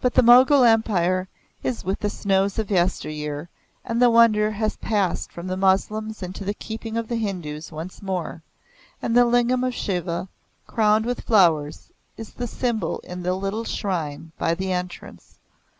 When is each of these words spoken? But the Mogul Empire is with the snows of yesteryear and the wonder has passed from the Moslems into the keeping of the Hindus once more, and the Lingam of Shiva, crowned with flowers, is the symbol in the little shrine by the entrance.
But 0.00 0.14
the 0.14 0.22
Mogul 0.22 0.62
Empire 0.62 1.26
is 1.64 1.84
with 1.84 1.98
the 1.98 2.08
snows 2.08 2.56
of 2.56 2.70
yesteryear 2.70 3.48
and 3.84 4.00
the 4.00 4.08
wonder 4.10 4.52
has 4.52 4.76
passed 4.76 5.32
from 5.32 5.48
the 5.48 5.56
Moslems 5.56 6.22
into 6.22 6.44
the 6.44 6.54
keeping 6.54 6.96
of 6.96 7.08
the 7.08 7.16
Hindus 7.16 7.72
once 7.72 8.00
more, 8.00 8.44
and 9.02 9.16
the 9.16 9.24
Lingam 9.24 9.64
of 9.64 9.74
Shiva, 9.74 10.28
crowned 10.68 11.04
with 11.04 11.22
flowers, 11.22 11.90
is 12.16 12.32
the 12.34 12.46
symbol 12.46 13.00
in 13.00 13.24
the 13.24 13.34
little 13.34 13.64
shrine 13.64 14.30
by 14.38 14.54
the 14.54 14.70
entrance. 14.70 15.40